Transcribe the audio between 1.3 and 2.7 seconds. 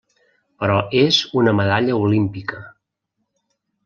una medalla olímpica.